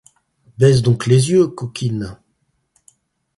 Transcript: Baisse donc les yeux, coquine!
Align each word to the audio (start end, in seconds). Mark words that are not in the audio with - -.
Baisse 0.57 0.81
donc 0.81 1.05
les 1.05 1.29
yeux, 1.29 1.45
coquine! 1.47 2.17